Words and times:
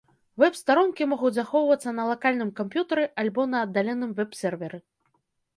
Вэб-старонкі 0.43 1.07
могуць 1.11 1.31
захоўвацца 1.35 1.93
на 1.99 2.05
лакальным 2.11 2.49
камп'ютары 2.61 3.05
альбо 3.25 3.41
на 3.53 3.57
аддаленым 3.67 4.11
вэб-серверы. 4.23 4.79